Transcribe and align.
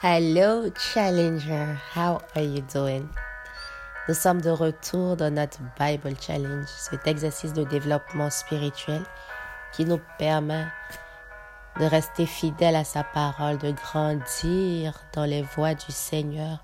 Hello 0.00 0.70
Challenger, 0.78 1.76
how 1.92 2.20
are 2.36 2.44
you 2.44 2.62
doing? 2.72 3.08
Nous 4.06 4.14
sommes 4.14 4.40
de 4.40 4.50
retour 4.50 5.16
dans 5.16 5.34
notre 5.34 5.58
Bible 5.76 6.14
Challenge, 6.20 6.68
cet 6.68 7.08
exercice 7.08 7.52
de 7.52 7.64
développement 7.64 8.30
spirituel 8.30 9.02
qui 9.72 9.84
nous 9.84 9.98
permet 10.16 10.66
de 11.80 11.84
rester 11.84 12.26
fidèles 12.26 12.76
à 12.76 12.84
sa 12.84 13.02
parole, 13.02 13.58
de 13.58 13.72
grandir 13.72 15.00
dans 15.14 15.24
les 15.24 15.42
voies 15.42 15.74
du 15.74 15.90
Seigneur 15.90 16.62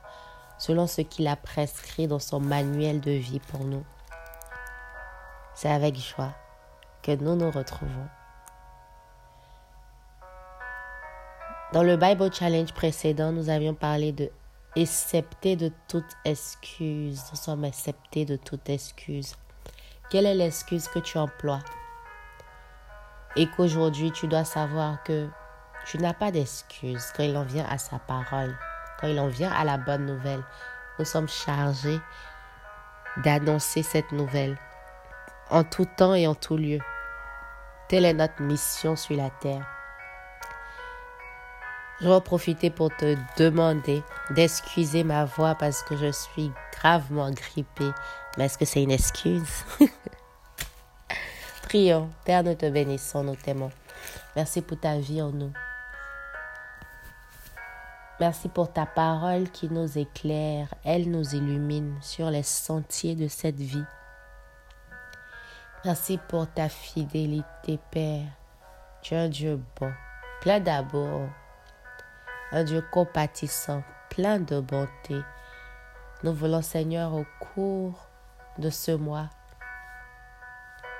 selon 0.57 0.87
ce 0.87 1.01
qu'il 1.01 1.27
a 1.27 1.35
prescrit 1.35 2.07
dans 2.07 2.21
son 2.21 2.39
manuel 2.39 3.01
de 3.01 3.11
vie 3.11 3.41
pour 3.41 3.65
nous. 3.65 3.85
C'est 5.57 5.73
avec 5.73 5.97
joie 5.97 6.37
que 7.03 7.17
nous 7.17 7.35
nous 7.35 7.51
retrouvons. 7.51 8.07
Dans 11.75 11.83
le 11.83 11.97
Bible 11.97 12.33
Challenge 12.33 12.73
précédent, 12.73 13.33
nous 13.33 13.51
avions 13.51 13.75
parlé 13.75 14.13
de 14.13 14.31
accepter 14.77 15.57
de 15.57 15.73
toute 15.89 16.07
excuse. 16.25 17.21
Nous 17.33 17.37
sommes 17.37 17.65
acceptés 17.65 18.25
de 18.25 18.37
toute 18.37 18.71
excuse. 18.71 19.35
Quelle 20.09 20.27
est 20.27 20.37
l'excuse 20.37 20.87
que 20.87 21.01
tu 21.01 21.19
emploies? 21.19 21.59
Et 23.35 23.49
qu'aujourd'hui, 23.49 24.13
tu 24.13 24.29
dois 24.29 24.45
savoir 24.45 25.03
que 25.03 25.29
tu 25.85 25.99
n'as 25.99 26.15
pas 26.15 26.31
d'excuse 26.31 27.07
quand 27.17 27.25
il 27.25 27.37
en 27.37 27.43
vient 27.43 27.67
à 27.69 27.77
sa 27.77 27.99
parole, 27.99 28.57
quand 29.01 29.09
il 29.09 29.19
en 29.19 29.27
vient 29.27 29.51
à 29.51 29.65
la 29.65 29.77
bonne 29.77 30.07
nouvelle. 30.07 30.45
Nous 31.01 31.05
sommes 31.05 31.29
chargés 31.29 31.99
d'annoncer 33.25 33.83
cette 33.83 34.13
nouvelle 34.13 34.57
en 35.51 35.65
tout 35.65 35.89
temps 35.97 36.15
et 36.15 36.29
en 36.29 36.37
tout 36.37 36.57
lieu. 36.57 36.79
Telle 37.89 38.05
est 38.05 38.15
notre 38.15 38.43
mission 38.43 38.95
sur 38.95 39.17
la 39.17 39.31
terre. 39.31 39.67
Je 42.01 42.09
vais 42.09 42.21
profiter 42.21 42.71
pour 42.71 42.95
te 42.97 43.17
demander 43.39 44.03
d'excuser 44.31 45.05
ma 45.05 45.25
voix 45.25 45.55
parce 45.55 45.83
que 45.83 45.97
je 45.97 46.11
suis 46.11 46.51
gravement 46.73 47.31
grippée. 47.31 47.91
Mais 48.37 48.47
est-ce 48.47 48.59
que 48.59 48.65
c'est 48.65 48.83
une 48.83 48.91
excuse? 48.91 49.65
Prions. 51.63 52.11
Père, 52.25 52.43
nous 52.43 52.55
te 52.55 52.69
bénissons, 52.69 53.23
nous 53.25 53.37
t'aimons. 53.37 53.71
Merci 54.37 54.61
pour 54.61 54.79
ta 54.79 54.99
vie 54.99 55.23
en 55.23 55.31
nous. 55.31 55.53
Merci 58.21 58.49
pour 58.49 58.73
ta 58.73 58.87
parole 58.87 59.51
qui 59.51 59.69
nous 59.69 59.99
éclaire, 59.99 60.73
elle 60.85 61.11
nous 61.11 61.35
illumine 61.35 61.97
sur 62.01 62.31
les 62.31 62.45
sentiers 62.45 63.17
de 63.17 63.27
cette 63.27 63.59
vie. 63.59 63.85
Merci 65.85 66.19
pour 66.29 66.47
ta 66.47 66.69
fidélité, 66.69 67.81
Père. 67.91 68.29
Tu 69.03 69.15
es 69.15 69.19
un 69.19 69.29
Dieu 69.29 69.61
bon, 69.81 69.93
plein 70.41 70.61
d'amour, 70.61 71.29
un 72.55 72.63
Dieu 72.63 72.85
compatissant, 72.93 73.83
plein 74.11 74.39
de 74.39 74.61
bonté. 74.61 75.21
Nous 76.23 76.33
voulons, 76.33 76.63
Seigneur, 76.63 77.13
au 77.13 77.27
cours 77.41 78.07
de 78.59 78.71
ce 78.71 78.93
mois, 78.93 79.29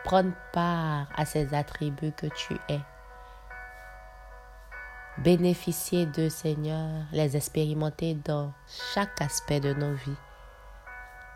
prendre 0.03 0.33
part 0.53 1.07
à 1.17 1.25
ces 1.25 1.55
attributs 1.55 2.11
que 2.11 2.27
tu 2.27 2.55
es. 2.69 2.81
Bénéficier 5.19 6.07
d'eux, 6.07 6.29
Seigneur, 6.29 6.91
les 7.13 7.37
expérimenter 7.37 8.15
dans 8.15 8.53
chaque 8.93 9.21
aspect 9.23 9.61
de 9.61 9.73
nos 9.73 9.95
vies. 9.95 10.17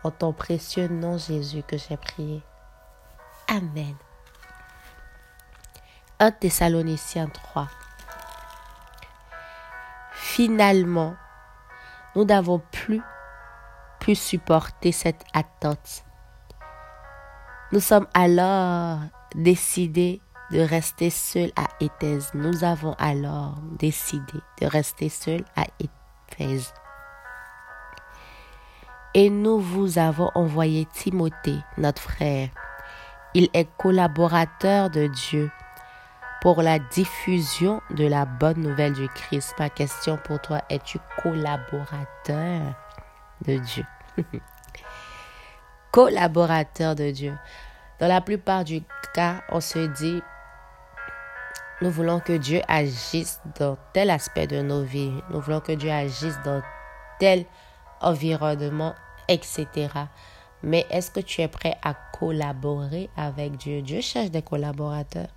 En 0.03 0.11
ton 0.11 0.33
précieux 0.33 0.89
nom, 0.89 1.17
Jésus, 1.17 1.63
que 1.63 1.77
j'ai 1.77 1.95
prié. 1.95 2.43
Amen. 3.47 3.95
1 6.19 6.31
Thessaloniciens 6.31 7.27
3. 7.27 7.69
Finalement, 10.39 11.17
nous 12.15 12.23
n'avons 12.23 12.61
plus 12.71 13.01
pu 13.99 14.15
supporter 14.15 14.93
cette 14.93 15.25
attente. 15.33 16.05
Nous 17.73 17.81
sommes 17.81 18.07
alors 18.13 18.99
décidés 19.35 20.21
de 20.51 20.61
rester 20.61 21.09
seuls 21.09 21.51
à 21.57 21.67
Éthèse. 21.81 22.31
Nous 22.33 22.63
avons 22.63 22.93
alors 22.99 23.57
décidé 23.77 24.39
de 24.61 24.65
rester 24.65 25.09
seuls 25.09 25.43
à 25.57 25.65
Éthèse. 25.81 26.73
Et 29.13 29.29
nous 29.29 29.59
vous 29.59 29.99
avons 29.99 30.31
envoyé 30.35 30.85
Timothée, 30.85 31.59
notre 31.77 32.01
frère. 32.01 32.47
Il 33.33 33.49
est 33.53 33.67
collaborateur 33.75 34.89
de 34.89 35.07
Dieu 35.07 35.51
pour 36.41 36.61
la 36.61 36.79
diffusion 36.79 37.81
de 37.91 38.05
la 38.05 38.25
bonne 38.25 38.61
nouvelle 38.61 38.93
du 38.93 39.07
Christ. 39.09 39.55
Ma 39.59 39.69
question 39.69 40.17
pour 40.17 40.39
toi, 40.39 40.61
es-tu 40.69 40.99
collaborateur 41.21 42.75
de 43.45 43.57
Dieu? 43.57 43.85
Collaborateur 45.91 46.95
de 46.95 47.11
Dieu. 47.11 47.33
Dans 47.99 48.07
la 48.07 48.21
plupart 48.21 48.63
du 48.63 48.81
cas, 49.13 49.41
on 49.49 49.59
se 49.59 49.87
dit, 49.87 50.21
nous 51.81 51.89
voulons 51.89 52.19
que 52.19 52.33
Dieu 52.33 52.61
agisse 52.67 53.41
dans 53.57 53.77
tel 53.93 54.09
aspect 54.09 54.47
de 54.47 54.61
nos 54.61 54.83
vies. 54.83 55.13
Nous 55.31 55.41
voulons 55.41 55.61
que 55.61 55.71
Dieu 55.71 55.91
agisse 55.91 56.37
dans 56.45 56.61
tel 57.19 57.45
environnement, 58.01 58.95
etc. 59.27 59.67
Mais 60.61 60.85
est-ce 60.89 61.11
que 61.11 61.21
tu 61.21 61.41
es 61.41 61.47
prêt 61.47 61.77
à 61.83 61.93
collaborer 61.93 63.09
avec 63.17 63.57
Dieu? 63.57 63.81
Dieu 63.81 64.01
cherche 64.01 64.29
des 64.29 64.41
collaborateurs. 64.41 65.27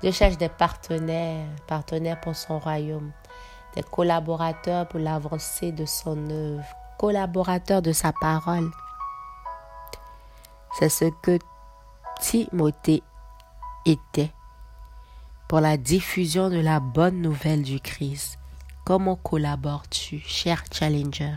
Dieu 0.00 0.12
cherche 0.12 0.38
des 0.38 0.48
partenaires, 0.48 1.48
partenaires 1.66 2.20
pour 2.20 2.36
son 2.36 2.60
royaume, 2.60 3.10
des 3.74 3.82
collaborateurs 3.82 4.86
pour 4.86 5.00
l'avancée 5.00 5.72
de 5.72 5.86
son 5.86 6.30
œuvre, 6.30 6.64
collaborateurs 6.98 7.82
de 7.82 7.90
sa 7.90 8.12
parole. 8.12 8.70
C'est 10.78 10.88
ce 10.88 11.06
que 11.22 11.40
Timothée 12.20 13.02
était 13.86 14.30
pour 15.48 15.60
la 15.60 15.76
diffusion 15.76 16.48
de 16.48 16.60
la 16.60 16.78
bonne 16.78 17.20
nouvelle 17.20 17.62
du 17.62 17.80
Christ. 17.80 18.38
Comment 18.84 19.16
collabores-tu, 19.16 20.20
cher 20.20 20.62
Challenger? 20.70 21.34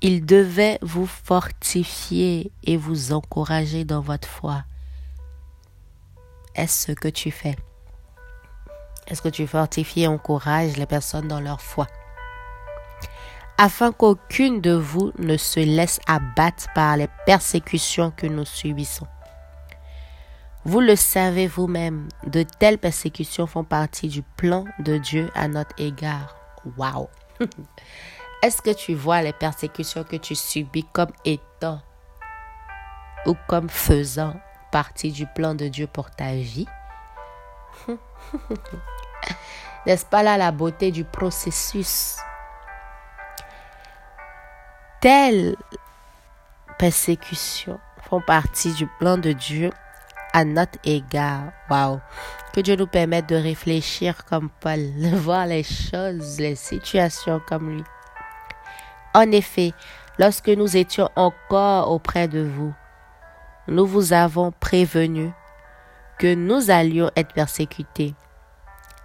Il 0.00 0.24
devait 0.24 0.78
vous 0.80 1.06
fortifier 1.06 2.50
et 2.64 2.76
vous 2.78 3.12
encourager 3.12 3.84
dans 3.84 4.00
votre 4.00 4.28
foi 4.28 4.64
est-ce 6.56 6.92
que 6.92 7.08
tu 7.08 7.30
fais? 7.30 7.54
Est-ce 9.06 9.22
que 9.22 9.28
tu 9.28 9.46
fortifies 9.46 10.02
et 10.02 10.08
encourages 10.08 10.76
les 10.76 10.86
personnes 10.86 11.28
dans 11.28 11.40
leur 11.40 11.60
foi? 11.60 11.86
Afin 13.58 13.92
qu'aucune 13.92 14.60
de 14.60 14.72
vous 14.72 15.12
ne 15.18 15.36
se 15.36 15.60
laisse 15.60 16.00
abattre 16.06 16.66
par 16.74 16.96
les 16.96 17.08
persécutions 17.24 18.10
que 18.10 18.26
nous 18.26 18.44
subissons. 18.44 19.06
Vous 20.64 20.80
le 20.80 20.96
savez 20.96 21.46
vous-même, 21.46 22.08
de 22.26 22.42
telles 22.42 22.78
persécutions 22.78 23.46
font 23.46 23.62
partie 23.62 24.08
du 24.08 24.22
plan 24.22 24.64
de 24.80 24.98
Dieu 24.98 25.30
à 25.34 25.46
notre 25.46 25.74
égard. 25.78 26.36
Waouh! 26.76 27.08
Est-ce 28.42 28.60
que 28.60 28.74
tu 28.74 28.94
vois 28.94 29.22
les 29.22 29.32
persécutions 29.32 30.04
que 30.04 30.16
tu 30.16 30.34
subis 30.34 30.84
comme 30.92 31.12
étant 31.24 31.80
ou 33.26 33.34
comme 33.46 33.68
faisant 33.68 34.34
partie 34.70 35.12
du 35.12 35.26
plan 35.26 35.54
de 35.54 35.68
Dieu 35.68 35.86
pour 35.86 36.10
ta 36.10 36.32
vie. 36.32 36.66
N'est-ce 39.86 40.04
pas 40.06 40.22
là 40.22 40.36
la 40.36 40.52
beauté 40.52 40.90
du 40.90 41.04
processus? 41.04 42.16
Telles 45.00 45.56
persécutions 46.78 47.78
font 48.08 48.20
partie 48.20 48.72
du 48.72 48.86
plan 48.98 49.18
de 49.18 49.32
Dieu 49.32 49.70
à 50.32 50.44
notre 50.44 50.78
égard. 50.84 51.52
Waouh! 51.70 52.00
Que 52.52 52.60
Dieu 52.60 52.76
nous 52.76 52.86
permette 52.86 53.28
de 53.28 53.36
réfléchir 53.36 54.24
comme 54.24 54.50
Paul, 54.60 54.78
de 54.78 55.14
voir 55.16 55.46
les 55.46 55.62
choses, 55.62 56.38
les 56.38 56.56
situations 56.56 57.40
comme 57.46 57.70
lui. 57.70 57.84
En 59.14 59.30
effet, 59.32 59.72
lorsque 60.18 60.48
nous 60.48 60.76
étions 60.76 61.08
encore 61.16 61.90
auprès 61.90 62.28
de 62.28 62.42
vous, 62.42 62.74
nous 63.68 63.86
vous 63.86 64.12
avons 64.12 64.52
prévenu 64.52 65.30
que 66.18 66.34
nous 66.34 66.70
allions 66.70 67.10
être 67.16 67.32
persécutés. 67.34 68.14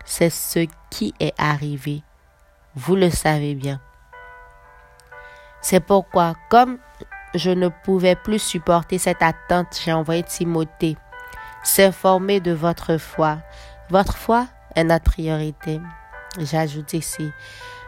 C'est 0.05 0.29
ce 0.29 0.65
qui 0.89 1.13
est 1.19 1.33
arrivé. 1.37 2.03
Vous 2.75 2.95
le 2.95 3.09
savez 3.09 3.55
bien. 3.55 3.79
C'est 5.61 5.79
pourquoi, 5.79 6.35
comme 6.49 6.77
je 7.35 7.51
ne 7.51 7.69
pouvais 7.83 8.15
plus 8.15 8.39
supporter 8.39 8.97
cette 8.97 9.21
attente, 9.21 9.79
j'ai 9.83 9.93
envoyé 9.93 10.23
Timothée 10.23 10.97
s'informer 11.63 12.39
de 12.39 12.51
votre 12.51 12.97
foi. 12.97 13.37
Votre 13.89 14.17
foi 14.17 14.47
est 14.75 14.83
notre 14.83 15.11
priorité. 15.11 15.79
J'ajoute 16.39 16.93
ici, 16.93 17.31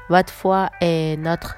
votre 0.09 0.33
foi 0.33 0.69
est 0.81 1.17
notre 1.17 1.55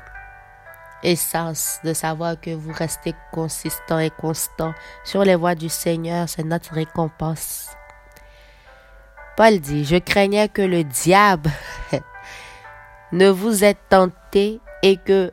essence 1.06 1.80
de 1.84 1.94
savoir 1.94 2.40
que 2.40 2.50
vous 2.50 2.74
restez 2.74 3.13
consistant 3.31 4.00
et 4.00 4.10
constant 4.10 4.74
sur 5.04 5.24
les 5.24 5.36
voies 5.36 5.56
du 5.56 5.69
Seigneur, 5.69 6.28
c'est 6.28 6.44
notre 6.44 6.74
récompense. 6.74 7.69
Paul 9.38 9.60
dit, 9.60 9.86
je 9.86 9.98
craignais 9.98 10.50
que 10.50 10.62
le 10.62 10.84
diable 10.84 11.52
ne 13.12 13.30
vous 13.30 13.63
êtes 13.63 13.90
tenté 13.90 14.60
et 14.81 14.98
que 14.98 15.31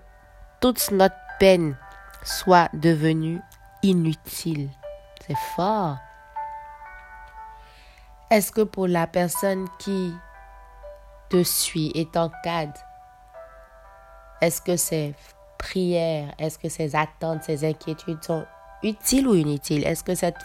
toute 0.61 0.91
notre 0.91 1.17
peine 1.39 1.77
soit 2.25 2.69
devenue 2.75 3.41
inutile. 3.83 4.69
C'est 5.27 5.39
fort. 5.57 5.97
Est-ce 8.31 8.51
que 8.51 8.63
pour 8.63 8.89
la 8.89 9.07
personne 9.07 9.69
qui 9.79 10.13
te 11.29 11.43
suit 11.43 11.93
et 11.95 12.07
t'encadre, 12.07 12.81
est-ce 14.41 14.61
que 14.61 14.77
ces 14.77 15.15
prières, 15.63 16.35
est-ce 16.39 16.59
que 16.59 16.69
ces 16.69 16.97
attentes, 16.97 17.45
ces 17.45 17.65
inquiétudes 17.65 18.23
sont 18.23 18.45
utiles 18.83 19.29
ou 19.29 19.35
inutiles? 19.35 19.87
Est-ce 19.87 20.03
que 20.03 20.15
cette 20.15 20.45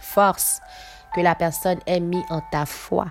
force 0.00 0.60
que 1.14 1.20
la 1.20 1.34
personne 1.34 1.78
ait 1.86 2.00
mis 2.00 2.24
en 2.30 2.40
ta 2.50 2.64
foi 2.64 3.06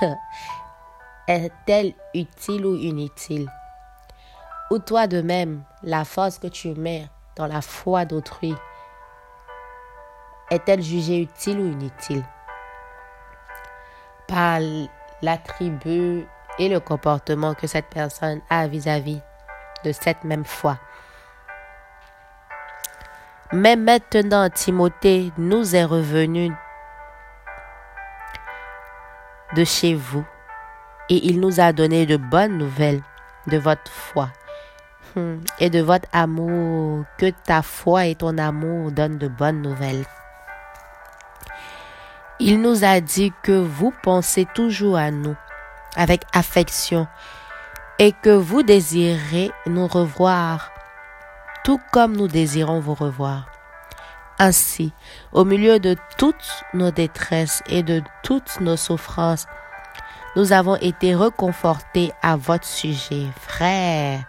est-elle 1.28 1.94
utile 2.14 2.64
ou 2.64 2.76
inutile? 2.76 3.50
Ou 4.70 4.78
toi 4.78 5.06
de 5.08 5.20
même, 5.20 5.62
la 5.82 6.04
force 6.04 6.38
que 6.38 6.46
tu 6.46 6.68
mets 6.74 7.08
dans 7.36 7.46
la 7.46 7.60
foi 7.60 8.04
d'autrui 8.04 8.54
est-elle 10.50 10.82
jugée 10.82 11.22
utile 11.22 11.58
ou 11.58 11.66
inutile? 11.72 12.24
Par 14.28 14.60
l'attribut 15.22 16.26
et 16.58 16.68
le 16.68 16.78
comportement 16.80 17.54
que 17.54 17.66
cette 17.66 17.88
personne 17.88 18.40
a 18.48 18.68
vis-à-vis 18.68 19.20
de 19.84 19.92
cette 19.92 20.24
même 20.24 20.44
foi. 20.44 20.78
Mais 23.52 23.76
maintenant, 23.76 24.50
Timothée 24.50 25.32
nous 25.38 25.74
est 25.74 25.84
revenu 25.84 26.52
de 29.56 29.64
chez 29.64 29.94
vous 29.94 30.24
et 31.08 31.28
il 31.28 31.40
nous 31.40 31.60
a 31.60 31.72
donné 31.72 32.04
de 32.04 32.16
bonnes 32.16 32.58
nouvelles 32.58 33.00
de 33.46 33.56
votre 33.56 33.90
foi 33.90 34.28
hmm, 35.16 35.36
et 35.58 35.70
de 35.70 35.80
votre 35.80 36.08
amour. 36.12 37.04
Que 37.16 37.30
ta 37.30 37.62
foi 37.62 38.06
et 38.06 38.14
ton 38.14 38.36
amour 38.36 38.92
donnent 38.92 39.18
de 39.18 39.28
bonnes 39.28 39.62
nouvelles. 39.62 40.04
Il 42.40 42.60
nous 42.60 42.84
a 42.84 43.00
dit 43.00 43.32
que 43.42 43.52
vous 43.52 43.92
pensez 44.02 44.46
toujours 44.54 44.96
à 44.96 45.10
nous 45.10 45.34
avec 45.96 46.22
affection 46.34 47.08
et 47.98 48.12
que 48.12 48.30
vous 48.30 48.62
désirez 48.62 49.50
nous 49.66 49.86
revoir 49.86 50.70
tout 51.68 51.80
comme 51.92 52.16
nous 52.16 52.28
désirons 52.28 52.80
vous 52.80 52.94
revoir. 52.94 53.50
Ainsi, 54.38 54.92
au 55.32 55.44
milieu 55.44 55.78
de 55.78 55.96
toutes 56.16 56.64
nos 56.72 56.90
détresses 56.90 57.62
et 57.66 57.82
de 57.82 58.02
toutes 58.22 58.60
nos 58.60 58.78
souffrances, 58.78 59.46
nous 60.34 60.52
avons 60.52 60.76
été 60.76 61.14
reconfortés 61.14 62.12
à 62.22 62.36
votre 62.36 62.64
sujet, 62.64 63.26
frère. 63.38 64.20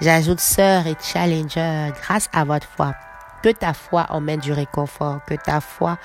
J'ajoute 0.00 0.40
sœur 0.40 0.86
et 0.86 0.96
challenger, 0.98 1.92
grâce 2.00 2.30
à 2.32 2.44
votre 2.44 2.68
foi. 2.68 2.94
Que 3.42 3.50
ta 3.50 3.74
foi 3.74 4.06
emmène 4.08 4.40
du 4.40 4.52
réconfort, 4.52 5.20
que 5.26 5.34
ta 5.34 5.60
foi 5.60 5.98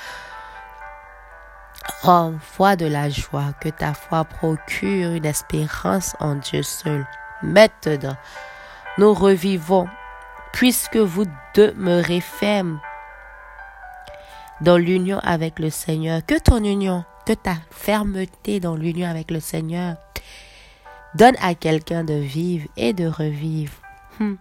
envoie 2.03 2.75
de 2.75 2.85
la 2.85 3.09
joie, 3.09 3.53
que 3.59 3.69
ta 3.69 3.93
foi 3.93 4.23
procure 4.23 5.11
une 5.11 5.25
espérance 5.25 6.15
en 6.19 6.35
Dieu 6.35 6.63
seul. 6.63 7.05
Maintenant, 7.41 8.15
nous 8.97 9.13
revivons, 9.13 9.87
puisque 10.51 10.97
vous 10.97 11.25
demeurez 11.55 12.21
fermes 12.21 12.79
dans 14.61 14.77
l'union 14.77 15.19
avec 15.19 15.59
le 15.59 15.69
Seigneur. 15.69 16.25
Que 16.25 16.39
ton 16.39 16.63
union, 16.63 17.03
que 17.25 17.33
ta 17.33 17.55
fermeté 17.71 18.59
dans 18.59 18.75
l'union 18.75 19.09
avec 19.09 19.31
le 19.31 19.39
Seigneur 19.39 19.95
donne 21.15 21.35
à 21.41 21.53
quelqu'un 21.55 22.03
de 22.03 22.13
vivre 22.13 22.67
et 22.77 22.93
de 22.93 23.07
revivre. 23.07 23.73
Hmm. 24.19 24.35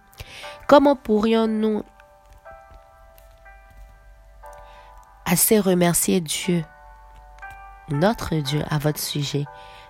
Comment 0.67 0.95
pourrions-nous 0.95 1.83
assez 5.25 5.59
remercier 5.59 6.21
Dieu, 6.21 6.63
notre 7.89 8.35
Dieu, 8.35 8.63
à 8.69 8.77
votre 8.77 8.99
sujet, 8.99 9.45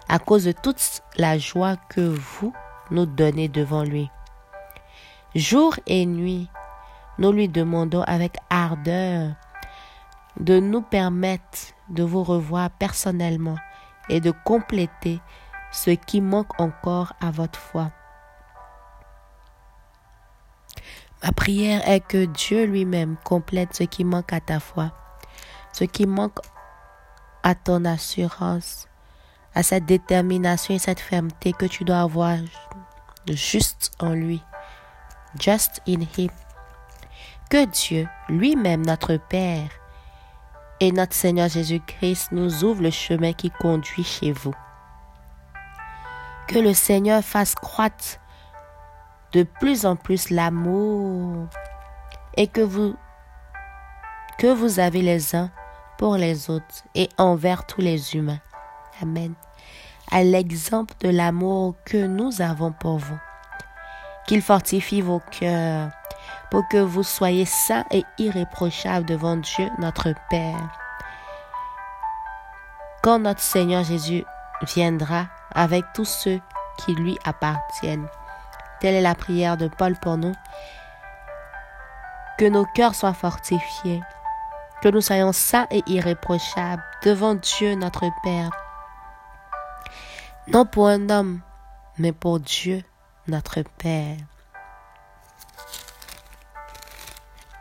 à 0.10 0.20
cause 0.20 0.46
de 0.46 0.52
toute 0.52 1.02
la 1.18 1.38
joie 1.38 1.76
que 1.90 2.02
vous 2.02 2.54
nous 2.92 3.06
donnez 3.06 3.48
devant 3.48 3.84
lui? 3.84 4.10
Jour 5.36 5.76
et 5.88 6.06
nuit, 6.06 6.50
nous 7.18 7.32
lui 7.32 7.48
demandons 7.48 8.04
avec 8.04 8.38
ardeur 8.50 9.34
de 10.40 10.60
nous 10.60 10.82
permettre 10.82 11.74
de 11.90 12.04
vous 12.04 12.24
revoir 12.24 12.70
personnellement 12.72 13.58
et 14.10 14.20
de 14.20 14.32
compléter 14.32 15.20
ce 15.72 15.92
qui 15.92 16.22
manque 16.22 16.60
encore 16.60 17.14
à 17.22 17.32
votre 17.32 17.60
foi. 17.60 17.92
Ma 21.24 21.32
prière 21.32 21.88
est 21.88 22.02
que 22.02 22.26
Dieu 22.26 22.66
lui-même 22.66 23.16
complète 23.24 23.76
ce 23.76 23.84
qui 23.84 24.04
manque 24.04 24.34
à 24.34 24.42
ta 24.42 24.60
foi, 24.60 24.92
ce 25.72 25.86
qui 25.86 26.06
manque 26.06 26.40
à 27.44 27.56
ton 27.56 27.86
assurance, 27.86 28.88
à 29.54 29.64
cette 29.64 29.86
détermination 29.86 30.74
et 30.74 30.80
cette 30.80 31.00
fermeté 31.00 31.54
que 31.54 31.66
tu 31.66 31.84
dois 31.84 32.00
avoir 32.00 32.38
juste 33.28 33.92
en 34.00 34.14
lui 34.14 34.42
just 35.40 35.82
in 35.88 36.02
Him. 36.18 36.30
Que 37.50 37.66
Dieu, 37.66 38.08
lui-même 38.30 38.86
notre 38.86 39.18
Père, 39.18 39.70
et 40.80 40.92
notre 40.92 41.14
Seigneur 41.14 41.50
Jésus-Christ 41.50 42.32
nous 42.32 42.64
ouvre 42.64 42.82
le 42.82 42.90
chemin 42.90 43.34
qui 43.34 43.50
conduit 43.52 44.04
chez 44.04 44.32
vous. 44.32 44.54
Que 46.48 46.60
le 46.60 46.74
Seigneur 46.74 47.24
fasse 47.24 47.56
croître 47.56 48.20
de 49.32 49.44
plus 49.44 49.86
en 49.86 49.96
plus 49.96 50.30
l'amour 50.30 51.48
et 52.36 52.48
que 52.48 52.62
vous 52.62 52.96
que 54.38 54.48
vous 54.48 54.80
avez 54.80 55.02
les 55.02 55.36
uns 55.36 55.52
pour 56.04 56.18
les 56.18 56.50
autres 56.50 56.84
et 56.96 57.08
envers 57.18 57.66
tous 57.66 57.80
les 57.80 58.14
humains. 58.14 58.42
Amen. 59.02 59.36
À 60.12 60.22
l'exemple 60.22 60.94
de 61.00 61.08
l'amour 61.08 61.76
que 61.86 62.06
nous 62.06 62.42
avons 62.42 62.74
pour 62.74 62.98
vous 62.98 63.18
qu'il 64.28 64.42
fortifie 64.42 65.00
vos 65.00 65.22
cœurs 65.32 65.92
pour 66.52 66.68
que 66.68 66.76
vous 66.76 67.04
soyez 67.04 67.46
saints 67.46 67.86
et 67.90 68.04
irréprochables 68.18 69.06
devant 69.06 69.38
Dieu 69.38 69.70
notre 69.80 70.14
Père. 70.30 70.78
Quand 73.02 73.20
notre 73.20 73.40
Seigneur 73.40 73.86
Jésus 73.86 74.26
viendra 74.76 75.28
avec 75.56 75.86
tous 75.94 76.04
ceux 76.04 76.42
qui 76.80 76.96
lui 76.96 77.18
appartiennent. 77.24 78.10
Telle 78.82 78.96
est 78.96 79.02
la 79.02 79.16
prière 79.16 79.56
de 79.56 79.70
Paul 79.70 79.96
pour 80.02 80.18
nous. 80.18 80.36
Que 82.38 82.50
nos 82.50 82.66
cœurs 82.66 82.94
soient 82.94 83.14
fortifiés, 83.14 84.02
que 84.84 84.90
nous 84.90 85.00
soyons 85.00 85.32
saints 85.32 85.68
et 85.72 85.82
irréprochables 85.88 86.84
devant 87.06 87.36
Dieu 87.36 87.74
notre 87.76 88.04
Père. 88.22 88.50
Non 90.50 90.66
pour 90.66 90.90
un 90.90 91.10
homme, 91.10 91.40
mais 91.98 92.12
pour 92.12 92.42
Dieu 92.42 92.84
notre 93.30 93.62
Père. 93.78 94.18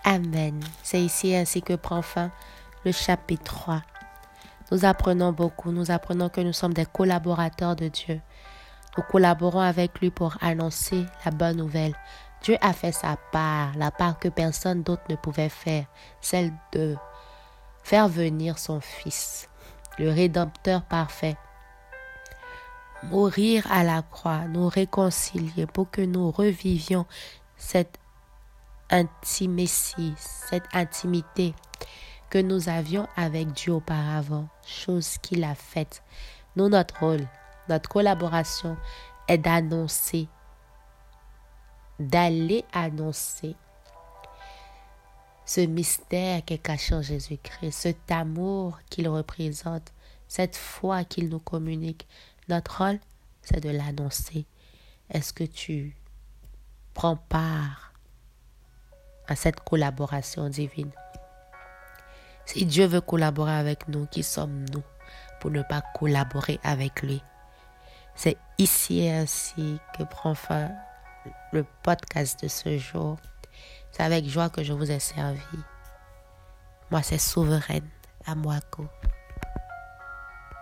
Amen. 0.02 0.58
C'est 0.82 1.00
ici 1.00 1.32
ainsi 1.36 1.62
que 1.62 1.74
prend 1.74 2.02
fin 2.02 2.32
le 2.84 2.90
chapitre 2.90 3.44
3. 3.44 3.82
Nous 4.72 4.84
apprenons 4.84 5.30
beaucoup, 5.30 5.70
nous 5.70 5.92
apprenons 5.92 6.28
que 6.28 6.40
nous 6.40 6.52
sommes 6.52 6.74
des 6.74 6.86
collaborateurs 6.86 7.76
de 7.76 7.86
Dieu. 7.86 8.20
Nous 8.96 9.04
collaborons 9.04 9.60
avec 9.60 10.00
lui 10.00 10.10
pour 10.10 10.38
annoncer 10.40 11.06
la 11.24 11.30
bonne 11.30 11.58
nouvelle. 11.58 11.94
Dieu 12.42 12.56
a 12.60 12.72
fait 12.72 12.90
sa 12.90 13.16
part, 13.30 13.70
la 13.76 13.92
part 13.92 14.18
que 14.18 14.28
personne 14.28 14.82
d'autre 14.82 15.04
ne 15.08 15.14
pouvait 15.14 15.48
faire, 15.48 15.84
celle 16.20 16.52
de 16.72 16.96
faire 17.82 18.08
venir 18.08 18.58
son 18.58 18.80
Fils, 18.80 19.48
le 19.98 20.10
Rédempteur 20.10 20.82
parfait, 20.82 21.36
mourir 23.04 23.66
à 23.70 23.84
la 23.84 24.02
croix, 24.02 24.44
nous 24.48 24.68
réconcilier 24.68 25.66
pour 25.66 25.90
que 25.90 26.02
nous 26.02 26.30
revivions 26.30 27.06
cette 27.56 27.98
cette 30.16 30.68
intimité 30.74 31.54
que 32.28 32.38
nous 32.38 32.68
avions 32.68 33.08
avec 33.16 33.52
Dieu 33.52 33.72
auparavant, 33.72 34.48
chose 34.66 35.18
qu'il 35.18 35.44
a 35.44 35.54
faite. 35.54 36.02
Nous, 36.56 36.68
notre 36.68 36.98
rôle, 37.00 37.26
notre 37.68 37.88
collaboration 37.88 38.76
est 39.28 39.38
d'annoncer, 39.38 40.28
d'aller 41.98 42.64
annoncer 42.72 43.56
ce 45.52 45.60
mystère 45.60 46.42
qu'est 46.46 46.56
caché 46.56 46.94
en 46.94 47.02
Jésus-Christ, 47.02 47.72
cet 47.72 48.10
amour 48.10 48.78
qu'il 48.88 49.06
représente, 49.06 49.92
cette 50.26 50.56
foi 50.56 51.04
qu'il 51.04 51.28
nous 51.28 51.40
communique, 51.40 52.08
notre 52.48 52.78
rôle, 52.78 52.98
c'est 53.42 53.60
de 53.60 53.68
l'annoncer. 53.68 54.46
Est-ce 55.10 55.34
que 55.34 55.44
tu 55.44 55.94
prends 56.94 57.16
part 57.16 57.92
à 59.28 59.36
cette 59.36 59.60
collaboration 59.60 60.48
divine? 60.48 60.90
Si 62.46 62.64
Dieu 62.64 62.86
veut 62.86 63.02
collaborer 63.02 63.52
avec 63.52 63.88
nous, 63.88 64.06
qui 64.06 64.22
sommes-nous 64.22 64.82
pour 65.38 65.50
ne 65.50 65.60
pas 65.60 65.82
collaborer 65.94 66.60
avec 66.62 67.02
lui? 67.02 67.22
C'est 68.14 68.38
ici 68.56 69.00
et 69.00 69.12
ainsi 69.12 69.78
que 69.98 70.04
prend 70.04 70.34
fin 70.34 70.70
le 71.52 71.66
podcast 71.82 72.42
de 72.42 72.48
ce 72.48 72.78
jour. 72.78 73.18
C'est 73.92 74.02
avec 74.02 74.26
joie 74.26 74.48
que 74.48 74.64
je 74.64 74.72
vous 74.72 74.90
ai 74.90 74.98
servi. 74.98 75.40
Moi, 76.90 77.02
c'est 77.02 77.18
souveraine 77.18 77.88
à 78.26 78.34
Moaco. 78.34 78.86